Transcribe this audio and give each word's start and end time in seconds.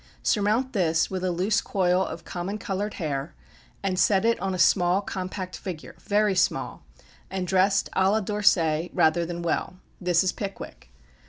Surmount 0.23 0.73
this 0.73 1.11
with 1.11 1.23
a 1.23 1.29
loose 1.31 1.61
coil 1.61 2.03
of 2.03 2.25
common 2.25 2.57
coloured 2.57 2.95
hair, 2.95 3.35
and 3.83 3.99
set 3.99 4.25
it 4.25 4.39
on 4.39 4.55
a 4.55 4.57
small 4.57 4.99
compact 4.99 5.55
figure, 5.55 5.95
very 5.99 6.33
small, 6.33 6.81
and 7.29 7.45
dressed 7.45 7.87
à 7.95 8.11
la 8.11 8.19
D'Orsay 8.19 8.89
rather 8.95 9.27
than 9.27 9.43
well 9.43 9.75
this 10.01 10.23
is 10.23 10.31
Pickwick. 10.31 10.89